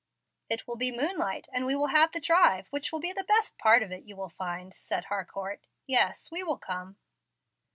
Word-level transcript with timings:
"It 0.49 0.67
will 0.67 0.77
be 0.77 0.89
moonlight, 0.91 1.47
and 1.53 1.63
we 1.63 1.75
will 1.75 1.89
have 1.93 2.11
the 2.11 2.19
drive, 2.19 2.65
which 2.69 2.91
will 2.91 2.99
be 2.99 3.13
the 3.13 3.23
best 3.23 3.59
part 3.59 3.83
of 3.83 3.91
it, 3.91 4.01
you 4.05 4.15
will 4.15 4.29
find," 4.29 4.73
said 4.73 5.05
Harcourt. 5.05 5.67
"Yes, 5.85 6.31
we 6.31 6.41
will 6.41 6.57
come." 6.57 6.97